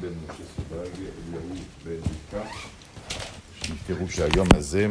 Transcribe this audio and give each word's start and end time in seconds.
בן 0.00 0.08
משה 0.24 0.44
סבג, 0.56 0.90
אליהו 0.96 1.54
בן 1.84 1.90
מיקה, 1.92 2.48
שנפטרו 3.54 4.08
שהיום 4.08 4.48
הזה, 4.54 4.88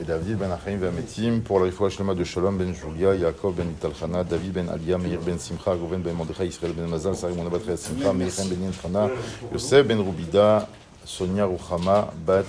et 0.00 0.04
David 0.04 0.38
ben 0.38 0.50
Achaim 0.50 0.78
Ve'ametim 0.78 1.40
pour 1.44 1.58
la 1.58 1.66
réfoua 1.66 1.90
shlema 1.90 2.14
de 2.14 2.24
Shalom 2.24 2.56
ben 2.56 2.72
Julia, 2.72 3.14
Yaakov 3.14 3.54
ben 3.54 3.66
Talchana, 3.78 4.24
David 4.24 4.52
ben 4.52 4.68
Aliyah, 4.70 4.96
Meir 4.96 5.20
ben 5.20 5.38
Simcha, 5.38 5.72
Reuven 5.72 6.00
ben 6.00 6.14
Mordechai, 6.14 6.46
Israël 6.46 6.72
ben 6.72 6.86
Mazal, 6.86 7.14
Sari 7.14 7.34
mon 7.34 7.46
abatri 7.46 7.76
Simcha, 7.76 8.12
Meichem 8.14 8.48
ben 8.48 8.62
Yenchana, 8.62 9.10
Yosef 9.52 9.86
ben 9.86 10.00
Rubida, 10.00 10.68
Sonia 11.04 11.44
Ruchama, 11.44 12.08
Bat 12.24 12.46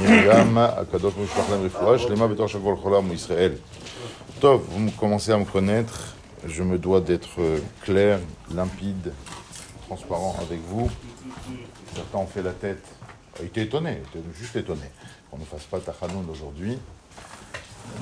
Miriam, 0.00 0.56
Akadosh 0.56 1.16
Mishpach 1.18 1.50
Lem 1.50 1.62
réfoua 1.62 1.98
shlema 1.98 2.26
betor 2.26 2.48
shakol 2.48 2.76
cholam 2.82 3.10
ou 3.10 3.12
Israël. 3.12 3.58
Tov, 4.40 4.62
vous 4.70 4.90
commencez 4.92 5.32
à 5.32 5.36
me 5.36 5.44
connaître, 5.44 6.14
je 6.46 6.62
me 6.62 6.78
dois 6.78 7.02
d'être 7.02 7.38
clair, 7.82 8.18
limpide, 8.54 9.12
transparent 9.87 10.35
avec 10.41 10.59
vous. 10.67 10.89
Certains 11.95 12.17
ont 12.17 12.27
fait 12.27 12.41
la 12.41 12.51
tête, 12.51 12.83
ont 13.39 13.43
été 13.43 13.61
étonnés, 13.61 14.01
juste 14.37 14.55
étonnés 14.55 14.91
qu'on 15.31 15.37
ne 15.37 15.45
fasse 15.45 15.63
pas 15.63 15.79
Tachanoun 15.79 16.25
aujourd'hui. 16.29 16.77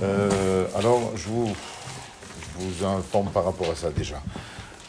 Euh, 0.02 0.67
alors, 0.75 1.16
je 1.16 1.27
vous, 1.27 1.48
je 1.48 2.63
vous, 2.63 2.85
informe 2.85 3.30
par 3.30 3.45
rapport 3.45 3.70
à 3.70 3.75
ça 3.75 3.91
déjà. 3.91 4.21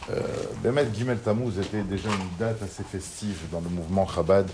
Euh, 0.09 0.21
Bemet 0.63 0.87
Gimel 0.93 1.19
Tammuz 1.19 1.59
était 1.59 1.83
déjà 1.83 2.09
une 2.09 2.37
date 2.39 2.63
assez 2.63 2.83
festive 2.83 3.37
dans 3.51 3.59
le 3.59 3.69
mouvement 3.69 4.07
Chabad, 4.07 4.49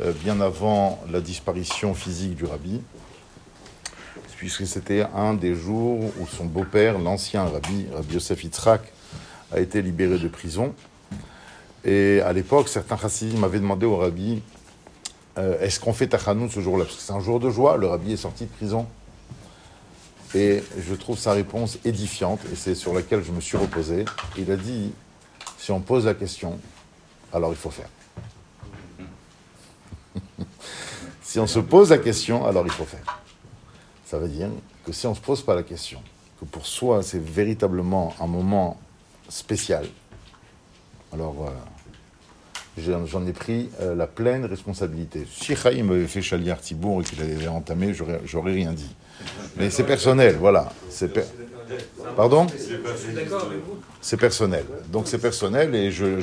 euh, 0.00 0.12
bien 0.12 0.40
avant 0.40 1.02
la 1.10 1.20
disparition 1.20 1.94
physique 1.94 2.36
du 2.36 2.44
rabbi, 2.44 2.80
puisque 4.36 4.66
c'était 4.66 5.06
un 5.14 5.34
des 5.34 5.54
jours 5.54 6.04
où 6.20 6.26
son 6.26 6.44
beau-père, 6.44 6.98
l'ancien 6.98 7.44
rabbi, 7.44 7.86
Rabbi 7.92 8.14
Yosef 8.14 8.44
Yitzhak, 8.44 8.82
a 9.50 9.60
été 9.60 9.80
libéré 9.80 10.18
de 10.18 10.28
prison. 10.28 10.74
Et 11.84 12.20
à 12.20 12.32
l'époque, 12.32 12.68
certains 12.68 12.96
chassidim 12.96 13.38
m'avaient 13.38 13.60
demandé 13.60 13.86
au 13.86 13.96
rabbi 13.96 14.42
euh, 15.38 15.60
est-ce 15.60 15.78
qu'on 15.78 15.92
fait 15.92 16.08
Tachanoun 16.08 16.50
ce 16.50 16.60
jour-là? 16.60 16.84
Parce 16.84 16.96
que 16.96 17.02
c'est 17.02 17.12
un 17.12 17.20
jour 17.20 17.38
de 17.38 17.48
joie, 17.48 17.76
le 17.76 17.86
rabbi 17.86 18.12
est 18.12 18.16
sorti 18.16 18.44
de 18.44 18.50
prison. 18.50 18.86
Et 20.34 20.62
je 20.78 20.94
trouve 20.94 21.16
sa 21.16 21.32
réponse 21.32 21.78
édifiante, 21.84 22.40
et 22.52 22.56
c'est 22.56 22.74
sur 22.74 22.92
laquelle 22.92 23.22
je 23.22 23.30
me 23.30 23.40
suis 23.40 23.56
reposé. 23.56 24.04
Il 24.36 24.50
a 24.50 24.56
dit, 24.56 24.92
si 25.56 25.70
on 25.70 25.80
pose 25.80 26.06
la 26.06 26.14
question, 26.14 26.58
alors 27.32 27.50
il 27.50 27.56
faut 27.56 27.70
faire. 27.70 27.88
si 31.22 31.38
on 31.38 31.46
se 31.46 31.60
pose 31.60 31.90
la 31.90 31.98
question, 31.98 32.44
alors 32.44 32.66
il 32.66 32.72
faut 32.72 32.84
faire. 32.84 33.20
Ça 34.04 34.18
veut 34.18 34.28
dire 34.28 34.48
que 34.84 34.92
si 34.92 35.06
on 35.06 35.10
ne 35.10 35.16
se 35.16 35.20
pose 35.20 35.42
pas 35.42 35.54
la 35.54 35.62
question, 35.62 36.02
que 36.40 36.46
pour 36.46 36.66
soi 36.66 37.02
c'est 37.02 37.22
véritablement 37.22 38.14
un 38.20 38.26
moment 38.26 38.78
spécial, 39.28 39.86
alors... 41.12 41.46
Euh, 41.46 41.50
j'en 43.06 43.26
ai 43.26 43.32
pris 43.32 43.70
euh, 43.80 43.94
la 43.94 44.06
pleine 44.06 44.44
responsabilité. 44.44 45.26
Si 45.30 45.56
Chaim 45.56 45.82
m'avait 45.84 46.06
fait 46.06 46.22
Chaliar 46.22 46.60
Tibour 46.60 47.00
et 47.00 47.04
qu'il 47.04 47.20
avait 47.20 47.48
entamé, 47.48 47.92
j'aurais 47.92 48.52
rien 48.52 48.72
dit. 48.72 48.94
Mais 49.56 49.70
c'est 49.70 49.84
personnel, 49.84 50.36
voilà. 50.38 50.72
C'est 50.88 51.18
Pardon? 52.16 52.46
C'est 54.00 54.16
personnel. 54.16 54.64
Donc 54.90 55.06
c'est 55.06 55.18
personnel 55.18 55.74
et 55.74 55.88
ai. 55.88 56.18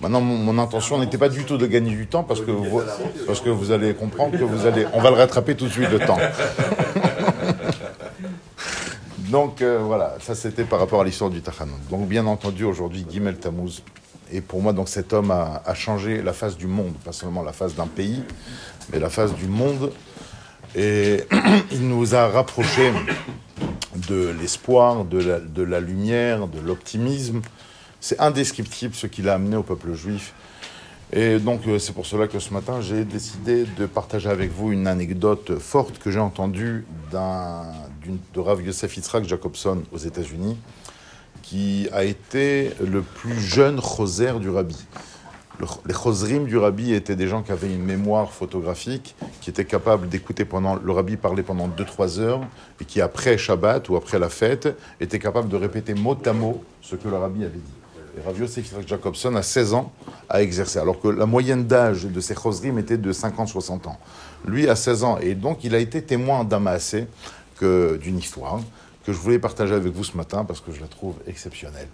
Maintenant, 0.00 0.20
mon, 0.20 0.58
intention 0.58 0.98
n'était 0.98 1.18
pas 1.18 1.28
du 1.28 1.44
tout 1.44 1.58
de 1.58 1.66
gagner 1.66 1.90
du 1.90 2.06
temps 2.06 2.22
parce 2.22 2.40
que 2.40 2.50
vous, 2.50 2.80
parce 3.26 3.40
que 3.40 3.50
vous 3.50 3.72
allez 3.72 3.92
comprendre 3.94 4.38
que 4.38 4.44
vous 4.44 4.66
allez. 4.66 4.86
On 4.94 5.02
va 5.02 5.10
le 5.10 5.16
rattraper 5.16 5.54
tout 5.54 5.66
de 5.66 5.70
suite 5.70 5.90
le 5.90 5.98
temps. 5.98 6.18
Donc 9.30 9.60
euh, 9.60 9.80
voilà, 9.82 10.16
ça 10.20 10.34
c'était 10.34 10.64
par 10.64 10.78
rapport 10.78 11.00
à 11.00 11.04
l'histoire 11.04 11.30
du 11.30 11.42
Tachanon. 11.42 11.74
Donc 11.90 12.08
bien 12.08 12.26
entendu, 12.26 12.64
aujourd'hui, 12.64 13.04
Gimel 13.10 13.36
Tammuz, 13.36 13.82
et 14.32 14.40
pour 14.40 14.62
moi, 14.62 14.72
donc, 14.72 14.88
cet 14.88 15.12
homme 15.12 15.30
a, 15.30 15.74
changé 15.74 16.22
la 16.22 16.32
face 16.32 16.56
du 16.56 16.66
monde, 16.66 16.94
pas 17.04 17.12
seulement 17.12 17.42
la 17.42 17.52
face 17.52 17.74
d'un 17.74 17.86
pays, 17.86 18.22
mais 18.92 18.98
la 18.98 19.10
face 19.10 19.34
du 19.34 19.46
monde. 19.46 19.92
Et 20.74 21.24
il 21.72 21.88
nous 21.88 22.14
a 22.14 22.28
rapprochés 22.28 22.92
de 24.08 24.34
l'espoir, 24.40 25.04
de 25.04 25.62
la, 25.62 25.80
lumière, 25.80 26.48
de 26.48 26.60
l'optimisme. 26.60 27.40
C'est 28.00 28.20
indescriptible 28.20 28.94
ce 28.94 29.06
qu'il 29.06 29.28
a 29.28 29.34
amené 29.34 29.56
au 29.56 29.62
peuple 29.62 29.94
juif. 29.94 30.34
Et 31.12 31.38
donc, 31.38 31.60
euh, 31.68 31.78
c'est 31.78 31.92
pour 31.92 32.04
cela 32.04 32.26
que 32.26 32.40
ce 32.40 32.52
matin, 32.52 32.80
j'ai 32.80 33.04
décidé 33.04 33.64
de 33.78 33.86
partager 33.86 34.28
avec 34.28 34.50
vous 34.50 34.72
une 34.72 34.88
anecdote 34.88 35.56
forte 35.60 36.00
que 36.00 36.10
j'ai 36.10 36.18
entendue 36.18 36.84
de 37.12 38.40
Rav 38.40 38.60
Yosef 38.60 38.96
Yitzhak 38.96 39.24
Jacobson 39.24 39.82
aux 39.92 39.98
États-Unis 39.98 40.58
qui 41.48 41.88
a 41.92 42.02
été 42.02 42.72
le 42.80 43.02
plus 43.02 43.40
jeune 43.40 43.80
choser 43.80 44.32
du 44.40 44.50
rabbi. 44.50 44.76
les 45.86 45.94
chosrim 45.94 46.44
du 46.44 46.58
rabbi 46.58 46.92
étaient 46.92 47.14
des 47.14 47.28
gens 47.28 47.42
qui 47.42 47.52
avaient 47.52 47.72
une 47.72 47.84
mémoire 47.84 48.32
photographique, 48.32 49.14
qui 49.40 49.50
étaient 49.50 49.64
capables 49.64 50.08
d'écouter 50.08 50.44
pendant 50.44 50.74
le 50.74 50.92
rabbi 50.92 51.16
parler 51.16 51.44
pendant 51.44 51.68
2-3 51.68 52.18
heures, 52.18 52.40
et 52.80 52.84
qui 52.84 53.00
après 53.00 53.38
Shabbat 53.38 53.88
ou 53.88 53.94
après 53.94 54.18
la 54.18 54.28
fête 54.28 54.76
étaient 55.00 55.20
capables 55.20 55.48
de 55.48 55.56
répéter 55.56 55.94
mot 55.94 56.18
à 56.24 56.32
mot 56.32 56.64
ce 56.82 56.96
que 56.96 57.08
le 57.08 57.16
rabbi 57.16 57.44
avait 57.44 57.58
dit. 57.58 58.18
Et 58.18 58.26
Rav 58.26 58.40
Yosef 58.40 58.74
Jacobson, 58.84 59.36
à 59.36 59.42
16 59.42 59.74
ans, 59.74 59.92
a 60.28 60.42
exercé, 60.42 60.80
alors 60.80 61.00
que 61.00 61.08
la 61.08 61.26
moyenne 61.26 61.64
d'âge 61.64 62.06
de 62.06 62.20
ces 62.20 62.34
chosrim 62.34 62.76
était 62.78 62.98
de 62.98 63.12
50-60 63.12 63.86
ans. 63.86 63.98
Lui, 64.46 64.68
à 64.68 64.74
16 64.74 65.04
ans, 65.04 65.18
et 65.18 65.36
donc 65.36 65.62
il 65.62 65.76
a 65.76 65.78
été 65.78 66.02
témoin 66.02 66.42
d'Amassé 66.42 67.06
d'une 67.62 68.18
histoire 68.18 68.60
que 69.06 69.12
je 69.12 69.18
voulais 69.18 69.38
partager 69.38 69.72
avec 69.72 69.92
vous 69.92 70.02
ce 70.02 70.16
matin 70.16 70.44
parce 70.44 70.60
que 70.60 70.72
je 70.72 70.80
la 70.80 70.88
trouve 70.88 71.14
exceptionnelle. 71.28 71.86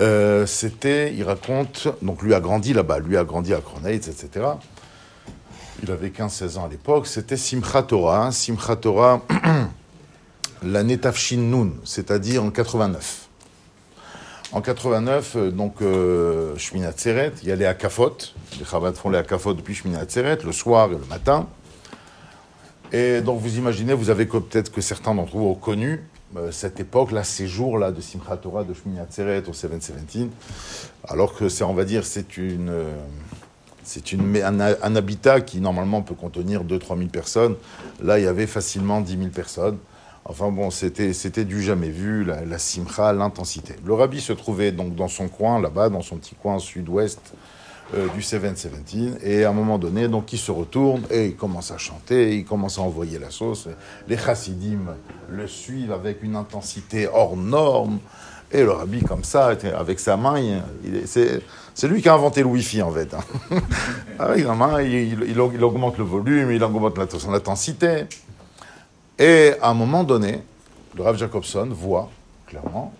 Euh, 0.00 0.46
c'était, 0.46 1.12
il 1.12 1.24
raconte, 1.24 1.88
donc 2.02 2.22
lui 2.22 2.34
a 2.34 2.40
grandi 2.40 2.72
là-bas, 2.72 3.00
lui 3.00 3.16
a 3.16 3.24
grandi 3.24 3.52
à 3.52 3.60
Kroneitz, 3.60 4.06
etc. 4.06 4.46
Il 5.82 5.90
avait 5.90 6.10
15-16 6.10 6.58
ans 6.58 6.66
à 6.66 6.68
l'époque. 6.68 7.08
C'était 7.08 7.36
Simchat 7.36 7.82
Torah, 7.82 8.30
Simchat 8.30 8.76
Torah, 8.76 9.22
l'année 10.62 10.98
Tafshin 10.98 11.38
Nun, 11.38 11.72
c'est-à-dire 11.84 12.44
en 12.44 12.50
89. 12.50 13.28
En 14.52 14.60
89, 14.60 15.32
euh, 15.34 15.50
donc, 15.50 15.82
euh, 15.82 16.54
Tseret, 16.56 17.32
il 17.42 17.48
y 17.48 17.52
a 17.52 17.56
les 17.56 17.66
Akafot. 17.66 18.16
Les 18.60 18.64
Chabad 18.64 18.94
font 18.94 19.10
les 19.10 19.18
Akafot 19.18 19.52
depuis 19.52 19.74
Shmina 19.74 20.04
Tseret, 20.04 20.38
le 20.44 20.52
soir 20.52 20.90
et 20.92 20.94
le 20.94 21.06
matin. 21.10 21.48
Et 22.94 23.22
donc 23.22 23.40
vous 23.40 23.58
imaginez, 23.58 23.92
vous 23.92 24.08
avez 24.08 24.24
peut-être 24.24 24.70
que 24.70 24.80
certains 24.80 25.16
d'entre 25.16 25.36
vous 25.36 25.46
ont 25.46 25.56
connu 25.56 26.04
euh, 26.36 26.52
cette 26.52 26.78
époque-là, 26.78 27.24
ces 27.24 27.48
jours-là 27.48 27.90
de 27.90 28.00
Simchat 28.00 28.36
Torah, 28.36 28.62
de 28.62 28.72
Shmini 28.72 29.00
Atzeret 29.00 29.42
au 29.48 29.52
717, 29.52 30.28
alors 31.08 31.34
que 31.34 31.48
c'est, 31.48 31.64
on 31.64 31.74
va 31.74 31.84
dire, 31.84 32.06
c'est 32.06 32.36
une, 32.36 32.68
euh, 32.68 32.94
c'est 33.82 34.14
un, 34.14 34.94
habitat 34.94 35.40
qui 35.40 35.60
normalement 35.60 36.02
peut 36.02 36.14
contenir 36.14 36.62
2-3 36.62 36.96
000 36.96 37.08
personnes. 37.08 37.56
Là, 38.00 38.20
il 38.20 38.26
y 38.26 38.28
avait 38.28 38.46
facilement 38.46 39.00
10 39.00 39.18
000 39.18 39.30
personnes. 39.30 39.78
Enfin 40.24 40.52
bon, 40.52 40.70
c'était, 40.70 41.12
c'était 41.14 41.44
du 41.44 41.64
jamais 41.64 41.90
vu, 41.90 42.22
la, 42.22 42.44
la 42.44 42.58
simcha, 42.58 43.12
l'intensité. 43.12 43.74
Le 43.84 43.94
rabbi 43.94 44.20
se 44.20 44.32
trouvait 44.32 44.70
donc 44.70 44.94
dans 44.94 45.08
son 45.08 45.26
coin, 45.26 45.60
là-bas, 45.60 45.88
dans 45.88 46.02
son 46.02 46.18
petit 46.18 46.36
coin 46.36 46.60
sud-ouest 46.60 47.34
euh, 47.96 48.08
du 48.14 48.22
717. 48.22 49.22
Et 49.22 49.44
à 49.44 49.50
un 49.50 49.52
moment 49.52 49.78
donné, 49.78 50.08
donc, 50.08 50.32
il 50.32 50.38
se 50.38 50.50
retourne 50.50 51.02
et 51.10 51.26
il 51.26 51.36
commence 51.36 51.70
à 51.70 51.78
chanter, 51.78 52.36
il 52.36 52.44
commence 52.44 52.78
à 52.78 52.82
envoyer 52.82 53.18
la 53.18 53.30
sauce. 53.30 53.68
Les 54.08 54.16
chassidim 54.16 54.80
le 55.30 55.46
suivent 55.46 55.92
avec 55.92 56.22
une 56.22 56.36
intensité 56.36 57.06
hors 57.06 57.36
norme. 57.36 57.98
Et 58.52 58.62
le 58.62 58.70
rabbi, 58.70 59.02
comme 59.02 59.24
ça, 59.24 59.56
avec 59.76 59.98
sa 59.98 60.16
main, 60.16 60.62
c'est 61.04 61.88
lui 61.88 62.02
qui 62.02 62.08
a 62.08 62.14
inventé 62.14 62.40
le 62.40 62.46
Wi-Fi, 62.46 62.82
en 62.82 62.90
fait. 62.90 63.12
Hein. 63.14 63.20
avec 64.18 64.44
sa 64.44 64.54
main, 64.54 64.80
il, 64.82 65.40
augmente 65.40 65.98
le 65.98 66.04
volume, 66.04 66.50
il 66.52 66.62
augmente 66.62 67.18
son 67.18 67.32
intensité. 67.32 68.04
Et 69.18 69.52
à 69.60 69.70
un 69.70 69.74
moment 69.74 70.04
donné, 70.04 70.42
le 70.96 71.02
Rav 71.02 71.16
Jacobson 71.16 71.68
voit 71.70 72.10
clairement, 72.46 72.92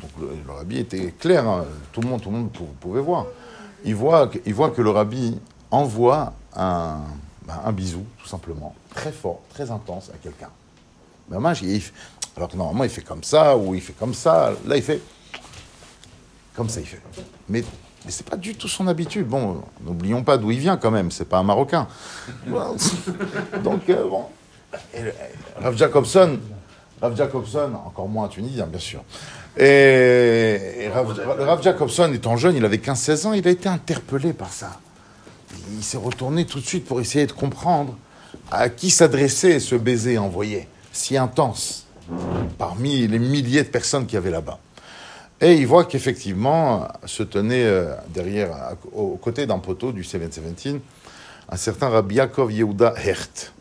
donc 0.00 0.10
le, 0.20 0.52
rabbi 0.52 0.78
était 0.78 1.14
clair, 1.18 1.46
hein, 1.48 1.64
tout, 1.92 2.00
le 2.00 2.08
monde, 2.08 2.20
tout 2.20 2.30
le 2.30 2.36
monde 2.36 2.50
pouvait 2.80 3.00
voir 3.00 3.26
il 3.84 3.94
voit, 3.94 4.28
que 4.28 4.82
le 4.82 4.90
rabbi 4.90 5.38
envoie 5.70 6.32
un, 6.54 6.98
ben, 7.46 7.60
un 7.64 7.72
bisou, 7.72 8.04
tout 8.18 8.28
simplement, 8.28 8.74
très 8.94 9.12
fort, 9.12 9.40
très 9.52 9.70
intense 9.70 10.10
à 10.10 10.18
quelqu'un. 10.22 10.50
alors 12.36 12.48
que 12.48 12.56
normalement, 12.56 12.84
il 12.84 12.90
fait 12.90 13.02
comme 13.02 13.24
ça, 13.24 13.56
ou 13.56 13.74
il 13.74 13.80
fait 13.80 13.92
comme 13.92 14.14
ça. 14.14 14.52
Là, 14.66 14.76
il 14.76 14.82
fait 14.82 15.00
comme 16.54 16.68
ça, 16.68 16.80
il 16.80 16.86
fait. 16.86 17.00
Mais, 17.48 17.64
mais 18.04 18.10
c'est 18.10 18.28
pas 18.28 18.36
du 18.36 18.54
tout 18.54 18.68
son 18.68 18.86
habitude. 18.88 19.26
Bon, 19.26 19.62
n'oublions 19.80 20.22
pas 20.22 20.36
d'où 20.36 20.50
il 20.50 20.58
vient 20.58 20.76
quand 20.76 20.90
même, 20.90 21.10
c'est 21.10 21.24
pas 21.24 21.38
un 21.38 21.42
Marocain. 21.42 21.86
Donc, 23.64 23.88
euh, 23.88 24.08
bon. 24.08 24.26
Rav 25.60 25.76
Jacobson, 25.76 26.38
Rav 27.00 27.16
Jacobson, 27.16 27.72
encore 27.86 28.08
moins 28.08 28.26
un 28.26 28.28
Tunisien, 28.28 28.66
bien 28.66 28.78
sûr. 28.78 29.02
Et, 29.56 30.88
Rav, 30.92 31.62
Jacobson, 31.62 32.12
étant 32.12 32.36
jeune, 32.36 32.56
il 32.56 32.64
avait 32.64 32.76
15-16 32.76 33.26
ans, 33.26 33.32
il 33.32 33.46
a 33.46 33.50
été 33.50 33.68
interpellé 33.68 34.32
par 34.32 34.52
ça. 34.52 34.78
Il 35.72 35.82
s'est 35.82 35.98
retourné 35.98 36.44
tout 36.44 36.60
de 36.60 36.66
suite 36.66 36.84
pour 36.84 37.00
essayer 37.00 37.26
de 37.26 37.32
comprendre 37.32 37.96
à 38.50 38.68
qui 38.68 38.90
s'adressait 38.90 39.60
ce 39.60 39.74
baiser 39.74 40.18
envoyé, 40.18 40.68
si 40.92 41.16
intense, 41.16 41.86
parmi 42.58 43.06
les 43.06 43.18
milliers 43.18 43.62
de 43.62 43.68
personnes 43.68 44.06
qu'il 44.06 44.14
y 44.14 44.18
avait 44.18 44.30
là-bas. 44.30 44.58
Et 45.40 45.54
il 45.54 45.66
voit 45.66 45.86
qu'effectivement, 45.86 46.86
se 47.06 47.22
tenait 47.22 47.64
euh, 47.64 47.94
derrière, 48.08 48.76
aux 48.92 49.16
côtés 49.16 49.46
d'un 49.46 49.58
poteau 49.58 49.90
du 49.90 50.04
717, 50.04 50.76
un 51.48 51.56
certain 51.56 51.88
Rabbi 51.88 52.16
Yaakov 52.16 52.52
Yehuda 52.52 52.94
Hert, 53.02 53.52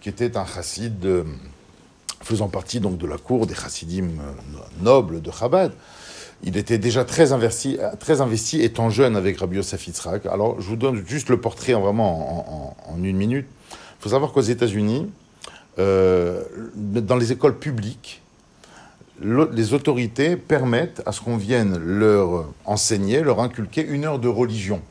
qui 0.00 0.08
était 0.08 0.36
un 0.38 0.46
chassid 0.46 1.04
euh, 1.04 1.24
faisant 2.22 2.48
partie 2.48 2.80
donc 2.80 2.98
de 2.98 3.06
la 3.06 3.18
cour 3.18 3.46
des 3.46 3.54
chassidim 3.54 4.04
euh, 4.04 4.82
nobles 4.82 5.20
de 5.20 5.30
Chabad. 5.30 5.72
Il 6.44 6.56
était 6.56 6.78
déjà 6.78 7.04
très 7.04 7.32
investi, 7.32 7.78
très 8.00 8.20
investi 8.20 8.62
étant 8.62 8.90
jeune 8.90 9.14
avec 9.14 9.38
Rabbi 9.38 9.56
Yosef. 9.56 9.88
Alors, 10.28 10.60
je 10.60 10.66
vous 10.66 10.76
donne 10.76 11.04
juste 11.06 11.28
le 11.28 11.40
portrait 11.40 11.74
en 11.74 11.80
vraiment 11.80 12.74
en, 12.90 12.96
une 12.96 13.16
minute. 13.16 13.46
Il 13.70 14.02
faut 14.02 14.08
savoir 14.08 14.32
qu'aux 14.32 14.40
États-Unis, 14.40 15.08
euh, 15.78 16.42
dans 16.74 17.14
les 17.14 17.30
écoles 17.30 17.58
publiques, 17.58 18.22
les 19.20 19.72
autorités 19.72 20.36
permettent 20.36 21.00
à 21.06 21.12
ce 21.12 21.20
qu'on 21.20 21.36
vienne 21.36 21.78
leur 21.78 22.46
enseigner, 22.64 23.20
leur 23.20 23.40
inculquer 23.40 23.86
une 23.86 24.04
heure 24.04 24.18
de 24.18 24.26
religion. 24.26 24.82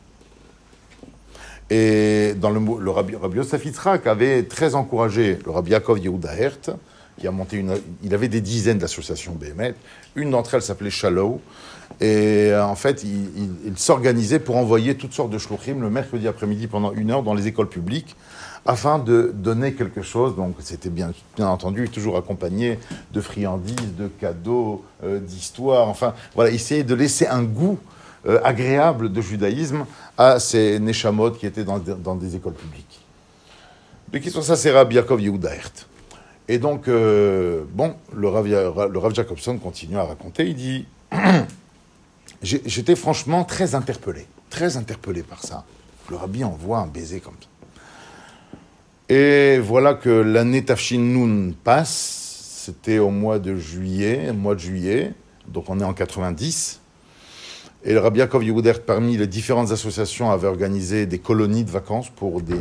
Et 1.69 2.33
dans 2.35 2.49
le, 2.49 2.89
Rabbi, 2.89 3.15
Rabbi 3.15 3.37
Yosef 3.37 3.65
avait 4.05 4.43
très 4.43 4.75
encouragé 4.75 5.39
le 5.45 5.51
Rabbi 5.51 5.71
Yaakov 5.71 5.99
Yehuda 5.99 6.35
Hert, 6.35 6.75
Il 8.03 8.13
avait 8.13 8.27
des 8.27 8.41
dizaines 8.41 8.77
d'associations 8.77 9.33
BMT. 9.33 9.75
Une 10.15 10.31
d'entre 10.31 10.55
elles 10.55 10.61
s'appelait 10.61 10.89
Shalom. 10.89 11.39
Et 11.99 12.51
euh, 12.51 12.65
en 12.65 12.75
fait, 12.75 13.03
il, 13.03 13.77
s'organisait 13.77 14.39
pour 14.39 14.57
envoyer 14.57 14.95
toutes 14.95 15.13
sortes 15.13 15.29
de 15.29 15.37
shluchim 15.37 15.81
le 15.81 15.89
mercredi 15.89 16.27
après-midi 16.27 16.67
pendant 16.67 16.93
une 16.93 17.11
heure 17.11 17.23
dans 17.23 17.33
les 17.33 17.47
écoles 17.47 17.67
publiques 17.67 18.15
afin 18.65 18.99
de 18.99 19.31
donner 19.33 19.73
quelque 19.73 20.01
chose. 20.01 20.35
Donc, 20.35 20.55
c'était 20.59 20.89
bien, 20.89 21.11
entendu 21.39 21.89
toujours 21.89 22.17
accompagné 22.17 22.79
de 23.11 23.21
friandises, 23.21 23.95
de 23.97 24.07
cadeaux, 24.07 24.83
euh, 25.03 25.19
d'histoires. 25.19 25.89
Enfin, 25.89 26.13
voilà, 26.35 26.51
essayer 26.51 26.83
de 26.83 26.95
laisser 26.95 27.27
un 27.27 27.43
goût 27.43 27.77
euh, 28.27 28.39
agréable 28.43 29.11
de 29.11 29.21
judaïsme 29.21 29.85
à 30.17 30.39
ces 30.39 30.79
neshamot 30.79 31.31
qui 31.31 31.45
étaient 31.45 31.63
dans, 31.63 31.79
des 31.79 32.35
écoles 32.35 32.53
publiques. 32.53 32.99
De 34.11 34.19
qui 34.19 34.29
sont 34.29 34.41
ça, 34.41 34.55
c'est 34.55 34.71
Rabbi 34.71 34.95
Yaakov 34.95 35.21
Yehuda. 35.21 35.49
Et 36.51 36.59
donc, 36.59 36.89
euh, 36.89 37.63
bon, 37.71 37.95
le 38.13 38.27
Rav, 38.27 39.13
Jacobson 39.13 39.57
continue 39.57 39.95
à 39.95 40.03
raconter. 40.03 40.49
Il 40.49 40.55
dit 40.55 40.85
J'étais 42.43 42.97
franchement 42.97 43.45
très 43.45 43.73
interpellé, 43.73 44.27
très 44.49 44.75
interpellé 44.75 45.23
par 45.23 45.41
ça. 45.45 45.63
Le 46.09 46.17
Rabbi 46.17 46.43
envoie 46.43 46.79
un 46.79 46.87
baiser 46.87 47.21
comme 47.21 47.35
ça. 47.39 47.47
Et 49.07 49.59
voilà 49.59 49.93
que 49.93 50.09
l'année 50.09 50.65
Tafshin 50.65 50.99
Nun 50.99 51.53
passe. 51.63 52.63
C'était 52.65 52.99
au 52.99 53.11
mois 53.11 53.39
de 53.39 53.55
juillet, 53.55 54.33
mois 54.33 54.55
de 54.55 54.59
juillet. 54.59 55.13
Donc 55.47 55.69
on 55.69 55.79
est 55.79 55.85
en 55.85 55.93
90. 55.93 56.81
Et 57.85 57.93
le 57.93 57.99
Rabbi 57.99 58.19
Yaakov 58.19 58.43
Yehuda 58.43 58.71
Hert, 58.71 58.81
parmi 58.81 59.15
les 59.15 59.25
différentes 59.25 59.71
associations, 59.71 60.29
avait 60.29 60.47
organisé 60.47 61.05
des 61.05 61.19
colonies 61.19 61.63
de 61.63 61.71
vacances 61.71 62.09
pour 62.09 62.41
des 62.41 62.57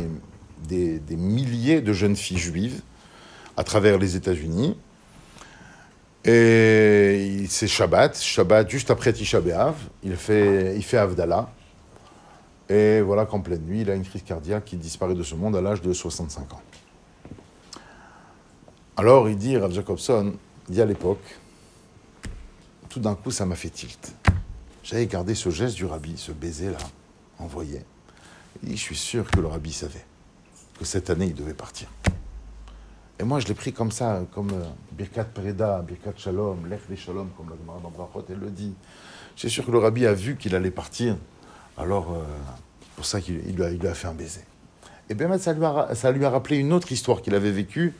milliers 1.09 1.81
de 1.81 1.91
jeunes 1.91 2.15
filles 2.15 2.37
juives 2.37 2.81
à 3.57 3.63
travers 3.63 3.97
les 3.97 4.15
États-Unis. 4.15 4.77
Et 6.23 7.45
c'est 7.49 7.67
Shabbat, 7.67 8.19
Shabbat 8.19 8.69
juste 8.69 8.91
après 8.91 9.11
Tisha 9.11 9.39
B'Av, 9.41 9.75
il 10.03 10.15
fait, 10.15 10.75
il 10.75 10.83
fait 10.83 10.97
Havdalah. 10.97 11.49
Et 12.69 13.01
voilà 13.01 13.25
qu'en 13.25 13.41
pleine 13.41 13.63
nuit, 13.63 13.81
il 13.81 13.89
a 13.89 13.95
une 13.95 14.03
crise 14.03 14.23
cardiaque 14.23 14.65
qui 14.65 14.77
disparaît 14.77 15.15
de 15.15 15.23
ce 15.23 15.35
monde 15.35 15.55
à 15.55 15.61
l'âge 15.61 15.81
de 15.81 15.91
65 15.91 16.53
ans. 16.53 16.61
Alors 18.97 19.29
il 19.29 19.37
dit, 19.37 19.57
Rav 19.57 19.73
Jacobson, 19.73 20.33
il 20.69 20.75
dit 20.75 20.81
à 20.81 20.85
l'époque, 20.85 21.39
tout 22.87 22.99
d'un 22.99 23.15
coup 23.15 23.31
ça 23.31 23.45
m'a 23.45 23.55
fait 23.55 23.69
tilt. 23.69 24.13
J'avais 24.83 25.07
gardé 25.07 25.33
ce 25.33 25.49
geste 25.49 25.75
du 25.75 25.85
rabbi, 25.85 26.13
ce 26.17 26.31
baiser-là, 26.31 26.77
envoyé. 27.39 27.81
Dit, 28.61 28.77
je 28.77 28.81
suis 28.81 28.95
sûr 28.95 29.29
que 29.29 29.39
le 29.39 29.47
rabbi 29.47 29.73
savait 29.73 30.05
que 30.77 30.85
cette 30.85 31.09
année 31.09 31.25
il 31.25 31.33
devait 31.33 31.53
partir. 31.53 31.87
Et 33.21 33.23
moi, 33.23 33.39
je 33.39 33.45
l'ai 33.45 33.53
pris 33.53 33.71
comme 33.71 33.91
ça, 33.91 34.23
comme 34.33 34.49
euh, 34.49 34.63
Birkat 34.93 35.25
Preda, 35.25 35.83
Birkat 35.87 36.13
Shalom, 36.17 36.65
Lech 36.67 36.79
des 36.89 36.95
Shalom, 36.95 37.29
comme 37.37 37.51
la 37.51 37.55
Gemara 37.55 37.79
dans 37.83 37.91
Brachot, 37.91 38.25
elle 38.29 38.39
le 38.39 38.49
dit. 38.49 38.73
Suis 39.35 39.51
sûr 39.51 39.63
que 39.63 39.69
le 39.69 39.77
rabbi 39.77 40.07
a 40.07 40.13
vu 40.13 40.37
qu'il 40.37 40.55
allait 40.55 40.71
partir. 40.71 41.15
Alors, 41.77 42.13
euh, 42.13 42.23
c'est 42.81 42.89
pour 42.95 43.05
ça 43.05 43.21
qu'il 43.21 43.39
il 43.47 43.55
lui, 43.55 43.87
a, 43.87 43.93
fait 43.93 44.07
un 44.07 44.13
baiser. 44.13 44.41
Et 45.07 45.13
bien, 45.13 45.37
ça 45.37 45.53
lui, 45.53 45.63
a, 46.25 46.29
rappelé 46.31 46.57
une 46.57 46.73
autre 46.73 46.91
histoire 46.91 47.21
qu'il 47.21 47.35
avait 47.35 47.51
vécue 47.51 47.93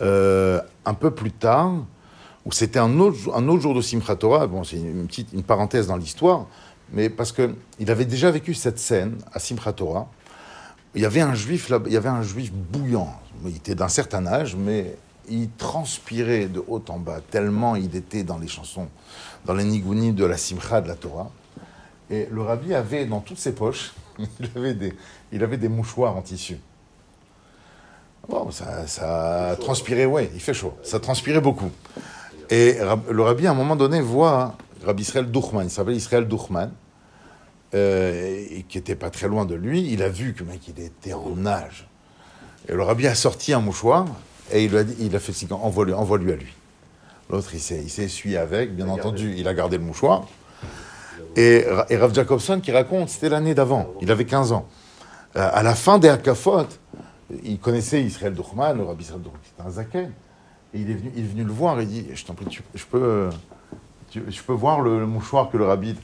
euh, 0.00 0.62
un 0.86 0.94
peu 0.94 1.10
plus 1.10 1.32
tard, 1.32 1.72
où 2.46 2.52
c'était 2.52 2.78
un 2.78 2.98
autre, 2.98 3.16
jou- 3.18 3.34
un 3.34 3.46
autre 3.48 3.60
jour 3.60 3.74
de 3.74 3.82
Simchat 3.82 4.16
Torah. 4.16 4.46
Bon, 4.46 4.64
c'est 4.64 4.78
une, 4.78 5.06
petite 5.06 5.34
une 5.34 5.42
parenthèse 5.42 5.88
dans 5.88 5.96
l'histoire, 5.96 6.46
mais 6.94 7.10
parce 7.10 7.32
qu'il 7.32 7.90
avait 7.90 8.06
déjà 8.06 8.30
vécu 8.30 8.54
cette 8.54 8.78
scène 8.78 9.18
à 9.34 9.38
Simchat 9.38 9.74
Torah. 9.74 10.08
Il 10.94 11.02
y 11.02 11.06
avait 11.06 11.20
un 11.20 11.34
juif 11.34 11.68
là, 11.68 11.80
il 11.86 11.92
y 11.92 11.96
avait 11.96 12.08
un 12.08 12.22
juif 12.22 12.52
bouillant. 12.52 13.14
Il 13.44 13.56
était 13.56 13.74
d'un 13.74 13.88
certain 13.88 14.26
âge, 14.26 14.56
mais 14.56 14.96
il 15.30 15.50
transpirait 15.50 16.46
de 16.46 16.62
haut 16.66 16.82
en 16.88 16.98
bas 16.98 17.20
tellement 17.30 17.76
il 17.76 17.94
était 17.94 18.24
dans 18.24 18.38
les 18.38 18.48
chansons, 18.48 18.88
dans 19.44 19.54
les 19.54 19.64
nigounis 19.64 20.12
de 20.12 20.24
la 20.24 20.36
simcha 20.36 20.80
de 20.80 20.88
la 20.88 20.94
Torah. 20.94 21.30
Et 22.10 22.28
le 22.30 22.40
rabbi 22.42 22.74
avait 22.74 23.04
dans 23.04 23.20
toutes 23.20 23.38
ses 23.38 23.52
poches, 23.52 23.92
il 24.18 25.42
avait 25.42 25.56
des, 25.58 25.68
mouchoirs 25.68 26.16
en 26.16 26.22
tissu. 26.22 26.58
Bon, 28.28 28.50
ça, 28.50 29.56
transpirait, 29.60 30.04
ouais, 30.04 30.30
il 30.34 30.40
fait 30.40 30.54
chaud. 30.54 30.74
Ça 30.82 31.00
transpirait 31.00 31.40
beaucoup. 31.40 31.70
Et 32.50 32.78
le 33.10 33.22
rabbi, 33.22 33.46
à 33.46 33.52
un 33.52 33.54
moment 33.54 33.76
donné, 33.76 34.00
voit 34.00 34.56
Rabbi 34.84 35.02
Israël 35.02 35.30
Douchman, 35.30 35.64
il 35.64 35.70
s'appelle 35.70 35.96
Israël 35.96 36.26
Douchman, 36.26 36.70
euh, 37.74 38.44
et 38.50 38.64
qui 38.68 38.78
était 38.78 38.94
pas 38.96 39.10
très 39.10 39.28
loin 39.28 39.44
de 39.44 39.54
lui, 39.54 39.92
il 39.92 40.02
a 40.02 40.08
vu 40.08 40.34
que 40.34 40.42
mec, 40.44 40.60
il 40.68 40.82
était 40.82 41.12
en 41.12 41.44
âge. 41.46 41.86
Et 42.68 42.72
le 42.72 42.82
rabbi 42.82 43.06
a 43.06 43.14
sorti 43.14 43.52
un 43.52 43.60
mouchoir 43.60 44.06
et 44.52 44.64
il, 44.64 44.70
lui 44.70 44.78
a, 44.78 44.84
dit, 44.84 44.96
il 45.00 45.14
a 45.14 45.18
fait 45.20 45.32
signe, 45.32 45.48
envoie-lui 45.52 45.92
envoie 45.92 46.18
-lui 46.18 46.32
à 46.32 46.36
lui. 46.36 46.52
L'autre, 47.30 47.50
il 47.54 47.60
s'est 47.60 47.80
il 47.82 47.90
s'est 47.90 48.04
essuyé 48.04 48.38
avec, 48.38 48.74
bien 48.74 48.86
entendu, 48.94 49.34
il 49.36 49.46
a 49.48 49.54
gardé 49.54 49.76
le 49.76 49.84
mouchoir. 49.84 50.26
Et, 51.36 51.64
et 51.90 51.96
Rav 51.96 52.14
Jacobson 52.14 52.60
qui 52.60 52.72
raconte, 52.72 53.10
c'était 53.10 53.28
l'année 53.28 53.54
d'avant, 53.54 53.88
il 54.00 54.10
avait 54.10 54.24
15 54.24 54.52
ans. 54.52 54.66
Euh, 55.36 55.48
à 55.52 55.62
la 55.62 55.74
fin 55.74 55.98
des 55.98 56.08
Hakafot, 56.08 56.66
il 57.44 57.58
connaissait 57.58 58.02
Israël 58.02 58.32
Douchman, 58.32 58.74
le 58.76 58.84
rabbi 58.84 59.04
Israël 59.04 59.20
Douchman, 59.20 59.40
c'était 59.44 59.68
un 59.68 59.70
zaken. 59.70 60.10
Et 60.74 60.80
il 60.80 60.90
est 60.90 60.94
venu, 60.94 61.12
il 61.16 61.24
est 61.24 61.28
venu 61.28 61.44
le 61.44 61.52
voir 61.52 61.78
et 61.80 61.82
il 61.82 61.88
dit, 61.88 62.06
je 62.14 62.24
t'en 62.24 62.34
prie, 62.34 62.46
tu- 62.46 62.62
je 62.74 62.84
peux, 62.86 63.28
tu- 64.10 64.22
je 64.28 64.42
peux 64.42 64.52
voir 64.54 64.80
le, 64.80 64.98
le 65.00 65.06
mouchoir 65.06 65.50
que 65.50 65.56
le 65.58 65.66
rabbi... 65.66 65.94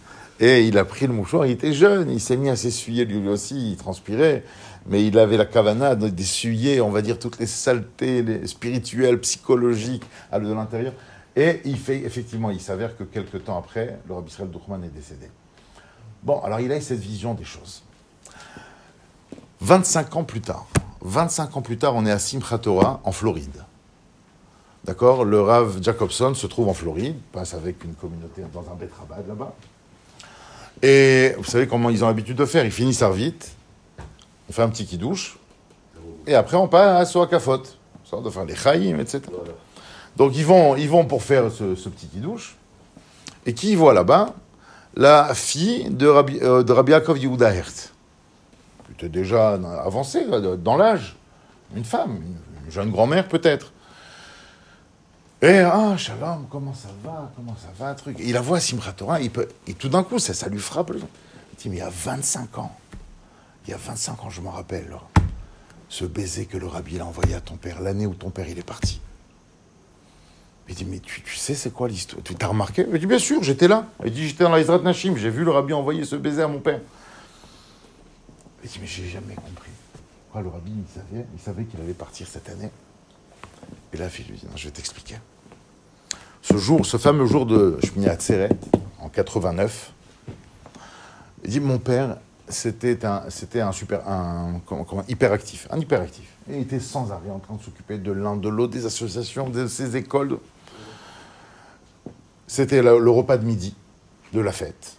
Et 0.40 0.66
il 0.66 0.78
a 0.78 0.84
pris 0.84 1.06
le 1.06 1.12
mouchoir, 1.12 1.46
il 1.46 1.52
était 1.52 1.72
jeune, 1.72 2.10
il 2.10 2.20
s'est 2.20 2.36
mis 2.36 2.50
à 2.50 2.56
s'essuyer 2.56 3.04
lui 3.04 3.28
aussi, 3.28 3.72
il 3.72 3.76
transpirait, 3.76 4.44
mais 4.86 5.06
il 5.06 5.16
avait 5.18 5.36
la 5.36 5.46
cavana 5.46 5.94
de- 5.94 6.08
d'essuyer, 6.08 6.80
on 6.80 6.90
va 6.90 7.02
dire, 7.02 7.18
toutes 7.18 7.38
les 7.38 7.46
saletés 7.46 8.22
les 8.22 8.46
spirituelles, 8.46 9.20
psychologiques 9.20 10.04
à 10.32 10.40
de 10.40 10.52
l'intérieur. 10.52 10.92
Et 11.36 11.60
il 11.64 11.78
fait, 11.78 11.98
effectivement, 11.98 12.50
il 12.50 12.60
s'avère 12.60 12.96
que 12.96 13.04
quelques 13.04 13.44
temps 13.44 13.56
après, 13.58 13.98
le 14.08 14.14
rabbi 14.14 14.28
Israël 14.30 14.50
Douchman 14.50 14.82
est 14.84 14.94
décédé. 14.94 15.30
Bon, 16.22 16.40
alors 16.40 16.60
il 16.60 16.70
a 16.72 16.78
eu 16.78 16.82
cette 16.82 17.00
vision 17.00 17.34
des 17.34 17.44
choses. 17.44 17.82
25 19.60 20.16
ans 20.16 20.24
plus 20.24 20.40
tard, 20.40 20.66
25 21.02 21.56
ans 21.56 21.62
plus 21.62 21.78
tard, 21.78 21.94
on 21.94 22.04
est 22.06 22.10
à 22.10 22.18
Simchat 22.18 22.58
Torah, 22.58 23.00
en 23.04 23.12
Floride. 23.12 23.64
D'accord? 24.84 25.24
Le 25.24 25.40
Rav 25.40 25.82
Jacobson 25.82 26.34
se 26.34 26.46
trouve 26.46 26.68
en 26.68 26.74
Floride, 26.74 27.16
passe 27.32 27.54
avec 27.54 27.84
une 27.84 27.94
communauté 27.94 28.42
dans 28.52 28.60
un 28.70 28.74
Bet 28.74 28.90
Rabad 28.98 29.26
là-bas. 29.26 29.54
Et 30.86 31.34
vous 31.38 31.44
savez 31.44 31.66
comment 31.66 31.88
ils 31.88 32.04
ont 32.04 32.08
l'habitude 32.08 32.36
de 32.36 32.44
faire 32.44 32.62
Ils 32.62 32.70
finissent 32.70 33.00
à 33.00 33.08
vite, 33.08 33.52
on 34.50 34.52
fait 34.52 34.60
un 34.60 34.68
petit 34.68 34.84
qui-douche, 34.84 35.38
et 36.26 36.34
après 36.34 36.58
on 36.58 36.68
passe 36.68 37.16
au 37.16 37.22
Hakafot, 37.22 37.62
sorte 38.04 38.22
de 38.22 38.28
faire 38.28 38.44
les 38.44 38.54
Chaïm, 38.54 39.00
etc. 39.00 39.22
Donc 40.18 40.36
ils 40.36 40.44
vont, 40.44 40.76
ils 40.76 40.90
vont 40.90 41.06
pour 41.06 41.22
faire 41.22 41.50
ce, 41.50 41.74
ce 41.74 41.88
petit 41.88 42.06
qui-douche, 42.08 42.56
et 43.46 43.54
qui 43.54 43.74
voit 43.76 43.94
là-bas 43.94 44.34
La 44.94 45.32
fille 45.32 45.88
de 45.88 46.06
Rabbi, 46.06 46.38
euh, 46.42 46.62
de 46.62 46.72
Rabbi 46.74 46.92
Yaakov 46.92 47.16
Yehuda 47.16 47.54
Hertz, 47.54 47.90
qui 48.84 48.92
était 48.92 49.08
déjà 49.08 49.54
avancée 49.54 50.26
euh, 50.30 50.56
dans 50.56 50.76
l'âge, 50.76 51.16
une 51.74 51.86
femme, 51.86 52.20
une 52.66 52.70
jeune 52.70 52.90
grand-mère 52.90 53.26
peut-être. 53.28 53.72
Et 55.44 55.58
ah, 55.58 55.94
Shalom, 55.98 56.46
comment 56.48 56.72
ça 56.72 56.88
va 57.02 57.30
Comment 57.36 57.54
ça 57.54 57.68
va 57.78 57.94
truc. 57.94 58.16
Il 58.18 58.32
la 58.32 58.40
voit 58.40 58.60
Simchat 58.60 58.94
Torah, 58.94 59.20
il 59.20 59.30
peut, 59.30 59.46
et 59.66 59.74
tout 59.74 59.90
d'un 59.90 60.02
coup, 60.02 60.18
ça, 60.18 60.32
ça 60.32 60.48
lui 60.48 60.58
frappe. 60.58 60.92
Il 60.94 61.00
dit, 61.58 61.68
mais 61.68 61.76
il 61.76 61.78
y 61.80 61.82
a 61.82 61.90
25 61.90 62.56
ans, 62.56 62.74
il 63.66 63.72
y 63.72 63.74
a 63.74 63.76
25 63.76 64.24
ans, 64.24 64.30
je 64.30 64.40
m'en 64.40 64.52
rappelle, 64.52 64.88
là, 64.88 65.02
ce 65.90 66.06
baiser 66.06 66.46
que 66.46 66.56
le 66.56 66.66
rabbi 66.66 66.98
a 66.98 67.04
envoyé 67.04 67.34
à 67.34 67.42
ton 67.42 67.56
père, 67.56 67.82
l'année 67.82 68.06
où 68.06 68.14
ton 68.14 68.30
père 68.30 68.48
il 68.48 68.58
est 68.58 68.66
parti. 68.66 69.02
Il 70.66 70.74
dit, 70.76 70.86
mais 70.86 71.00
tu, 71.00 71.20
tu 71.20 71.36
sais 71.36 71.54
c'est 71.54 71.74
quoi 71.74 71.88
l'histoire? 71.88 72.22
Tu 72.22 72.34
t'as 72.36 72.46
remarqué? 72.46 72.86
Il 72.90 72.98
dit, 72.98 73.04
bien 73.04 73.18
sûr, 73.18 73.42
j'étais 73.42 73.68
là. 73.68 73.86
Il 74.02 74.12
dit, 74.14 74.26
j'étais 74.26 74.44
dans 74.44 74.50
la 74.50 74.60
Ezrat 74.60 74.78
Nashim, 74.78 75.14
j'ai 75.16 75.28
vu 75.28 75.44
le 75.44 75.50
rabbi 75.50 75.74
envoyer 75.74 76.06
ce 76.06 76.16
baiser 76.16 76.40
à 76.40 76.48
mon 76.48 76.60
père. 76.60 76.80
Il 78.62 78.70
dit, 78.70 78.78
mais 78.80 78.86
j'ai 78.86 79.10
jamais 79.10 79.34
compris. 79.34 79.70
Le 80.36 80.48
rabbi, 80.48 80.72
il 80.74 80.94
savait, 80.94 81.26
il 81.34 81.40
savait 81.40 81.64
qu'il 81.64 81.82
allait 81.82 81.92
partir 81.92 82.26
cette 82.26 82.48
année? 82.48 82.70
Et 83.92 83.98
la 83.98 84.08
fille 84.08 84.24
lui 84.24 84.38
dit, 84.38 84.46
non, 84.46 84.56
je 84.56 84.64
vais 84.64 84.72
t'expliquer. 84.72 85.16
Ce 86.44 86.58
jour, 86.58 86.84
ce 86.84 86.98
fameux 86.98 87.24
jour 87.24 87.46
de 87.46 87.78
Shmini 87.82 88.06
Atzeret, 88.06 88.50
en 89.00 89.08
89, 89.08 89.92
il 91.42 91.50
dit 91.50 91.58
Mon 91.58 91.78
père, 91.78 92.18
c'était 92.50 93.06
un, 93.06 93.22
c'était 93.30 93.62
un 93.62 93.72
super, 93.72 94.06
un, 94.06 94.60
comment, 94.66 95.04
hyperactif, 95.08 95.66
un 95.70 95.78
hyperactif. 95.78 96.28
Il 96.50 96.56
était 96.56 96.80
sans 96.80 97.10
arrêt 97.12 97.30
en 97.30 97.38
train 97.38 97.54
de 97.54 97.62
s'occuper 97.62 97.96
de 97.96 98.12
l'un, 98.12 98.36
de 98.36 98.50
l'autre, 98.50 98.74
des 98.74 98.84
associations, 98.84 99.48
de 99.48 99.66
ses 99.66 99.96
écoles. 99.96 100.38
C'était 102.46 102.82
le, 102.82 102.98
le 102.98 103.10
repas 103.10 103.38
de 103.38 103.46
midi 103.46 103.74
de 104.34 104.40
la 104.40 104.52
fête. 104.52 104.98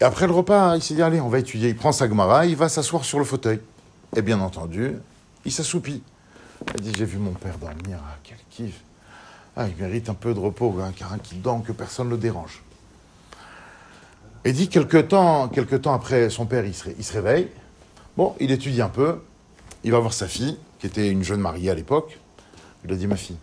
Et 0.00 0.04
après 0.04 0.26
le 0.26 0.34
repas, 0.34 0.76
il 0.76 0.82
s'est 0.82 0.92
dit 0.92 1.02
Allez, 1.02 1.18
on 1.18 1.30
va 1.30 1.38
étudier. 1.38 1.70
Il 1.70 1.76
prend 1.76 1.92
sa 1.92 2.06
Gemara, 2.10 2.44
il 2.44 2.56
va 2.56 2.68
s'asseoir 2.68 3.06
sur 3.06 3.18
le 3.18 3.24
fauteuil. 3.24 3.60
Et 4.14 4.20
bien 4.20 4.38
entendu, 4.40 4.96
il 5.46 5.52
s'assoupit. 5.52 6.02
Il 6.74 6.82
dit 6.82 6.92
J'ai 6.94 7.06
vu 7.06 7.16
mon 7.16 7.32
père 7.32 7.56
dormir, 7.56 8.00
ah, 8.06 8.18
quel 8.22 8.36
kiff. 8.50 8.82
Ah, 9.58 9.66
il 9.68 9.82
mérite 9.82 10.10
un 10.10 10.14
peu 10.14 10.34
de 10.34 10.38
repos, 10.38 10.74
hein, 10.82 10.92
car 10.94 11.14
un 11.14 11.18
qui 11.18 11.36
dort, 11.36 11.62
que 11.62 11.72
personne 11.72 12.08
ne 12.08 12.12
le 12.12 12.18
dérange. 12.18 12.62
Et 14.44 14.52
dit 14.52 14.68
quelque 14.68 14.98
temps, 14.98 15.48
quelque 15.48 15.76
temps 15.76 15.94
après, 15.94 16.28
son 16.28 16.44
père, 16.44 16.66
il 16.66 16.74
se, 16.74 16.90
il 16.90 17.02
se, 17.02 17.14
réveille. 17.14 17.48
Bon, 18.18 18.36
il 18.38 18.50
étudie 18.50 18.82
un 18.82 18.90
peu. 18.90 19.22
Il 19.82 19.92
va 19.92 19.98
voir 19.98 20.12
sa 20.12 20.28
fille, 20.28 20.58
qui 20.78 20.86
était 20.86 21.08
une 21.10 21.24
jeune 21.24 21.40
mariée 21.40 21.70
à 21.70 21.74
l'époque. 21.74 22.18
Il 22.84 22.92
a 22.92 22.96
dit 22.96 23.06
Ma 23.06 23.16
fille. 23.16 23.38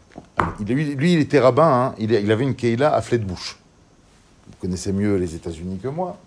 Il, 0.60 0.68
lui, 0.68 1.14
il 1.14 1.20
était 1.20 1.40
rabbin, 1.40 1.68
hein, 1.68 1.96
il, 1.98 2.32
avait 2.32 2.44
une 2.44 2.56
keila 2.56 2.94
à 2.94 3.02
Flatbush. 3.02 3.58
Vous 4.48 4.54
connaissez 4.62 4.94
mieux 4.94 5.16
les 5.16 5.34
États-Unis 5.34 5.80
que 5.82 5.88
moi. 5.88 6.18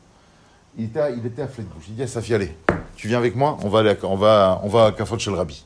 Il 0.76 0.86
était, 0.86 1.00
à, 1.00 1.10
il 1.10 1.24
était 1.24 1.42
à 1.42 1.48
Flatbush. 1.48 1.84
Il 1.88 1.94
dit 1.94 2.02
à 2.02 2.08
sa 2.08 2.20
fille 2.20 2.34
Allez, 2.34 2.56
tu 2.96 3.06
viens 3.06 3.18
avec 3.18 3.36
moi, 3.36 3.56
on 3.62 3.68
va 3.68 4.86
à 4.86 4.92
Kafot 4.92 5.18
chez 5.18 5.30
le 5.30 5.36
rabbi. 5.36 5.64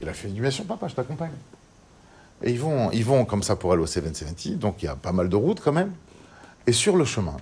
Il 0.00 0.08
a 0.08 0.14
fait 0.14 0.28
du 0.28 0.40
bien 0.40 0.50
papa, 0.66 0.88
je 0.88 0.94
t'accompagne. 0.94 1.32
Et 2.42 2.50
ils 2.50 2.60
vont, 2.60 2.90
ils 2.90 3.04
vont 3.04 3.24
comme 3.24 3.42
ça 3.42 3.56
pour 3.56 3.72
aller 3.72 3.82
au 3.82 3.86
770, 3.86 4.56
donc 4.56 4.82
il 4.82 4.86
y 4.86 4.88
a 4.88 4.96
pas 4.96 5.12
mal 5.12 5.28
de 5.28 5.36
routes 5.36 5.60
quand 5.60 5.72
même. 5.72 5.92
Et 6.66 6.72
sur 6.72 6.96
le 6.96 7.04
chemin, 7.04 7.36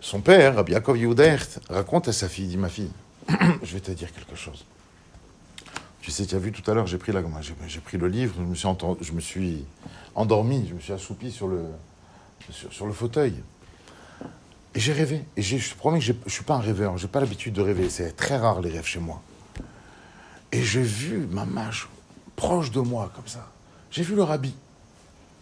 son 0.00 0.20
père, 0.20 0.56
Rabbi 0.56 0.72
Yaakov 0.72 0.98
raconte 1.68 2.08
à 2.08 2.12
sa 2.12 2.28
fille, 2.28 2.44
il 2.44 2.50
dit, 2.50 2.56
ma 2.56 2.68
fille, 2.68 2.90
je 3.62 3.74
vais 3.74 3.80
te 3.80 3.90
dire 3.92 4.12
quelque 4.12 4.36
chose. 4.36 4.64
Tu 6.02 6.10
sais, 6.10 6.24
tu 6.26 6.34
as 6.34 6.38
vu 6.38 6.52
tout 6.52 6.68
à 6.70 6.74
l'heure, 6.74 6.86
j'ai 6.86 6.98
pris, 6.98 7.12
pris 7.12 7.98
le 7.98 8.08
livre, 8.08 8.34
je 8.36 8.42
me, 8.42 8.54
suis 8.54 8.68
je 9.00 9.12
me 9.12 9.20
suis 9.20 9.64
endormi, 10.14 10.66
je 10.68 10.74
me 10.74 10.80
suis 10.80 10.92
assoupi 10.92 11.30
sur 11.30 11.46
le, 11.46 11.64
sur, 12.50 12.72
sur 12.72 12.86
le 12.86 12.92
fauteuil. 12.92 13.34
Et 14.74 14.80
j'ai 14.80 14.92
rêvé. 14.92 15.24
Et 15.36 15.42
je 15.42 15.56
te 15.56 15.76
promets 15.76 15.98
que 15.98 16.04
je 16.04 16.12
ne 16.12 16.30
suis 16.30 16.44
pas 16.44 16.54
un 16.54 16.60
rêveur, 16.60 16.96
je 16.96 17.06
n'ai 17.06 17.12
pas 17.12 17.20
l'habitude 17.20 17.52
de 17.52 17.60
rêver. 17.60 17.90
C'est 17.90 18.16
très 18.16 18.36
rare 18.36 18.60
les 18.60 18.70
rêves 18.70 18.86
chez 18.86 19.00
moi. 19.00 19.20
Et 20.52 20.62
j'ai 20.62 20.82
vu 20.82 21.26
ma 21.30 21.44
mâche 21.44 21.88
proche 22.36 22.70
de 22.70 22.80
moi, 22.80 23.10
comme 23.14 23.26
ça. 23.26 23.46
J'ai 23.90 24.02
vu 24.02 24.14
le 24.14 24.22
rabbi. 24.22 24.54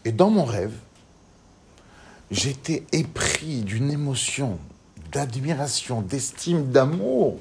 Et 0.05 0.13
dans 0.13 0.31
mon 0.31 0.45
rêve, 0.45 0.75
j'étais 2.31 2.85
épris 2.93 3.63
d'une 3.63 3.91
émotion, 3.91 4.59
d'admiration, 5.13 6.03
d'estime, 6.03 6.71
d'amour. 6.71 7.39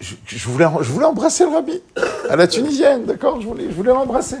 Je, 0.00 0.48
voulais, 0.48 0.64
embrasser 1.04 1.44
le 1.44 1.50
rabbi, 1.50 1.82
à 2.30 2.36
la 2.36 2.46
tunisienne, 2.46 3.04
d'accord 3.04 3.40
je 3.40 3.46
voulais, 3.46 3.64
je 3.68 3.74
voulais 3.74 3.92
l'embrasser. 3.92 4.38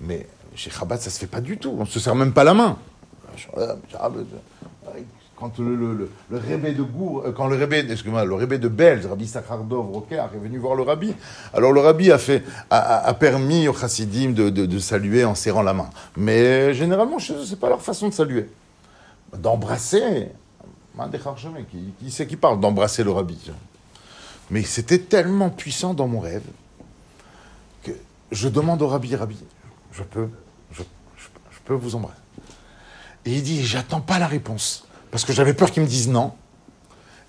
Mais 0.00 0.26
chez 0.56 0.70
Chabad, 0.70 1.00
ça 1.00 1.10
se 1.10 1.18
fait 1.18 1.28
pas 1.28 1.40
du 1.40 1.58
tout. 1.58 1.76
On 1.78 1.84
se 1.84 2.00
serre 2.00 2.16
même 2.16 2.32
pas 2.32 2.42
la 2.42 2.54
main. 2.54 2.76
Quand 5.40 5.58
le, 5.58 5.74
le, 5.74 6.10
de 6.74 6.82
Gour, 6.82 7.24
quand 7.34 7.46
le 7.46 7.56
rébé, 7.56 7.78
excuse-moi, 7.90 8.26
le 8.26 8.58
de 8.58 8.68
Belge, 8.68 9.06
Rabbi 9.06 9.26
Sakhardov 9.26 10.02
est 10.10 10.38
venu 10.38 10.58
voir 10.58 10.74
le 10.74 10.82
rabbi. 10.82 11.14
Alors 11.54 11.72
le 11.72 11.80
rabbi 11.80 12.12
a 12.12 12.18
fait, 12.18 12.44
a, 12.68 13.14
permis 13.14 13.66
aux 13.66 13.72
chassidim 13.72 14.32
de, 14.32 14.50
de, 14.50 14.78
saluer 14.78 15.24
en 15.24 15.34
serrant 15.34 15.62
la 15.62 15.72
main. 15.72 15.88
Mais 16.14 16.74
généralement, 16.74 17.16
eux, 17.16 17.44
c'est 17.46 17.58
pas 17.58 17.70
leur 17.70 17.80
façon 17.80 18.08
de 18.08 18.12
saluer. 18.12 18.50
D'embrasser, 19.34 20.28
qui, 21.70 21.94
qui 21.98 22.10
c'est 22.10 22.26
qui 22.26 22.36
parle 22.36 22.60
d'embrasser 22.60 23.02
le 23.02 23.12
rabbi 23.12 23.38
Mais 24.50 24.62
c'était 24.62 24.98
tellement 24.98 25.48
puissant 25.48 25.94
dans 25.94 26.06
mon 26.06 26.20
rêve 26.20 26.44
que 27.82 27.92
je 28.30 28.48
demande 28.50 28.82
au 28.82 28.88
rabbi, 28.88 29.16
rabbi, 29.16 29.38
je 29.92 30.02
peux, 30.02 30.28
je 30.70 30.82
peux 31.64 31.74
vous 31.74 31.94
embrasser. 31.94 32.20
Et 33.24 33.32
il 33.36 33.42
dit, 33.42 33.64
j'attends 33.64 34.02
pas 34.02 34.18
la 34.18 34.26
réponse. 34.26 34.86
Parce 35.10 35.24
que 35.24 35.32
j'avais 35.32 35.54
peur 35.54 35.70
qu'il 35.70 35.82
me 35.82 35.88
dise 35.88 36.08
non. 36.08 36.32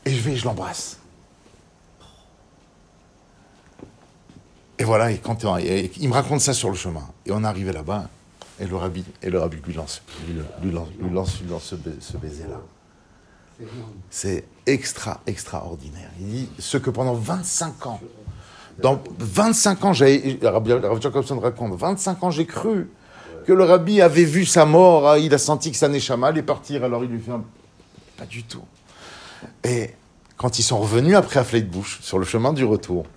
Et 0.06 0.12
je 0.12 0.22
vais, 0.22 0.36
je 0.36 0.46
l'embrasse. 0.46 0.98
Et 4.78 4.84
voilà, 4.84 5.12
et 5.12 5.18
quand 5.20 5.44
il 5.44 6.10
me 6.10 6.14
raconte 6.14 6.42
ça 6.42 6.54
sur 6.54 6.70
le 6.70 6.76
chemin. 6.76 7.08
Et 7.28 7.32
on 7.32 7.44
est 7.44 7.48
arrivé 7.48 7.72
là-bas, 7.72 8.10
et 8.60 8.66
le 8.66 8.76
rabbi, 8.76 9.04
et 9.22 9.30
le 9.30 9.40
rabbi 9.40 9.58
lui 9.66 9.74
lance, 9.74 10.02
lui, 10.28 10.72
lance, 10.72 10.88
lui 11.00 11.10
lance, 11.50 11.76
ce, 12.00 12.18
baiser-là. 12.18 12.60
C'est 14.10 14.44
extra, 14.66 15.22
extraordinaire. 15.28 16.10
Il 16.20 16.28
dit 16.28 16.50
ce 16.58 16.78
que 16.78 16.90
pendant 16.90 17.14
25 17.14 17.86
ans, 17.86 18.02
dans 18.80 19.00
25 19.20 19.86
ans, 19.86 19.94
j'ai, 19.94 20.40
Rabbi 20.42 20.72
Jacobson 21.00 21.40
raconte, 21.40 21.76
25 21.76 22.24
ans 22.24 22.32
j'ai 22.32 22.48
cru 22.48 22.90
que 23.46 23.54
le 23.54 23.64
rabbi 23.64 24.02
avait 24.02 24.24
vu 24.24 24.46
sa 24.46 24.66
mort, 24.66 25.18
il 25.18 25.32
a 25.34 25.38
senti 25.38 25.72
que 25.72 25.78
sa 25.78 25.88
neshama 25.88 26.28
allait 26.28 26.42
partir, 26.42 26.84
alors 26.84 27.04
il 27.04 27.12
lui 27.12 27.20
fait 27.20 27.32
un... 27.32 27.44
Pas 28.22 28.28
du 28.28 28.44
tout. 28.44 28.62
Et 29.64 29.96
quand 30.38 30.60
ils 30.60 30.62
sont 30.62 30.78
revenus 30.78 31.16
après 31.16 31.40
à 31.40 31.44
Fleitbush, 31.44 32.02
sur 32.02 32.20
le 32.20 32.24
chemin 32.24 32.54
du 32.54 32.64
retour, 32.64 33.08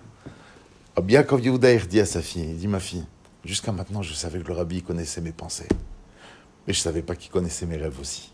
Yaakov 1.06 1.44
Yehudaïr 1.44 1.86
dit 1.86 2.00
à 2.00 2.06
sa 2.06 2.22
fille, 2.22 2.46
il 2.48 2.56
dit 2.56 2.68
ma 2.68 2.80
fille, 2.80 3.04
jusqu'à 3.44 3.70
maintenant 3.70 4.00
je 4.00 4.14
savais 4.14 4.38
que 4.38 4.48
le 4.48 4.54
rabbi 4.54 4.80
connaissait 4.80 5.20
mes 5.20 5.32
pensées, 5.32 5.68
mais 6.66 6.72
je 6.72 6.78
ne 6.78 6.82
savais 6.82 7.02
pas 7.02 7.16
qu'il 7.16 7.30
connaissait 7.30 7.66
mes 7.66 7.76
rêves 7.76 8.00
aussi. 8.00 8.32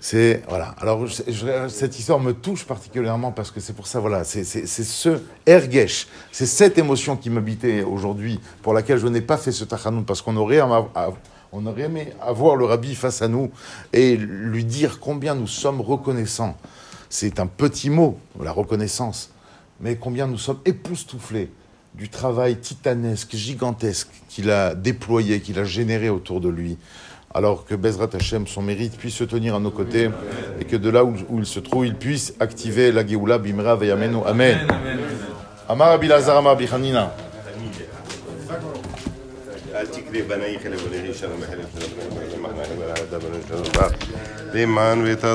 C'est 0.00 0.42
voilà. 0.48 0.74
Alors 0.78 1.06
je, 1.06 1.22
je, 1.28 1.68
cette 1.68 1.96
histoire 1.96 2.18
me 2.18 2.32
touche 2.32 2.64
particulièrement 2.64 3.30
parce 3.30 3.52
que 3.52 3.60
c'est 3.60 3.72
pour 3.72 3.86
ça 3.86 4.00
voilà, 4.00 4.24
c'est 4.24 4.42
ce 4.44 5.20
ergesh, 5.46 6.08
c'est 6.32 6.46
cette 6.46 6.76
émotion 6.76 7.16
qui 7.16 7.30
m'habitait 7.30 7.84
aujourd'hui 7.84 8.40
pour 8.62 8.74
laquelle 8.74 8.98
je 8.98 9.06
n'ai 9.06 9.20
pas 9.20 9.36
fait 9.36 9.52
ce 9.52 9.62
tachanoun 9.62 10.04
parce 10.04 10.22
qu'on 10.22 10.36
aurait 10.36 10.58
à, 10.58 10.66
à, 10.96 11.10
on 11.56 11.64
aurait 11.64 11.82
aimé 11.82 12.12
avoir 12.20 12.56
le 12.56 12.66
rabbi 12.66 12.94
face 12.94 13.22
à 13.22 13.28
nous 13.28 13.50
et 13.94 14.16
lui 14.16 14.64
dire 14.64 15.00
combien 15.00 15.34
nous 15.34 15.46
sommes 15.46 15.80
reconnaissants. 15.80 16.56
C'est 17.08 17.40
un 17.40 17.46
petit 17.46 17.88
mot, 17.88 18.18
la 18.42 18.52
reconnaissance, 18.52 19.30
mais 19.80 19.96
combien 19.96 20.26
nous 20.26 20.36
sommes 20.36 20.58
époustouflés 20.66 21.50
du 21.94 22.10
travail 22.10 22.58
titanesque, 22.58 23.34
gigantesque 23.34 24.08
qu'il 24.28 24.50
a 24.50 24.74
déployé, 24.74 25.40
qu'il 25.40 25.58
a 25.58 25.64
généré 25.64 26.10
autour 26.10 26.42
de 26.42 26.50
lui 26.50 26.76
alors 27.34 27.66
que 27.66 27.74
Bezrat 27.74 28.08
Hashem, 28.14 28.46
son 28.46 28.62
mérite, 28.62 28.96
puisse 28.96 29.16
se 29.16 29.24
tenir 29.24 29.54
à 29.54 29.60
nos 29.60 29.70
côtés 29.70 30.08
et 30.58 30.64
que 30.64 30.76
de 30.76 30.88
là 30.88 31.04
où, 31.04 31.14
où 31.28 31.38
il 31.38 31.44
se 31.44 31.60
trouve, 31.60 31.86
il 31.86 31.94
puisse 31.94 32.32
activer 32.40 32.92
la 32.92 33.06
Géoula 33.06 33.36
Bimra 33.36 33.76
Veyamenu. 33.76 34.18
Amen. 34.24 34.58
Amar 35.68 35.90
Abilazar 35.90 36.38
Amar 36.38 36.56
Bichanina. 36.56 37.12
بني 40.22 40.58
خلي 40.58 40.76
بني 40.76 41.14
شرم 41.14 41.40
خلي 41.50 41.64
بني 41.76 42.30
شرم 42.32 42.46
إحنا 42.46 42.64
خلي 42.64 43.18
بني 43.18 43.40
شرم 43.48 43.90
دي 44.52 44.66
مان 44.66 45.02
ويتا 45.02 45.34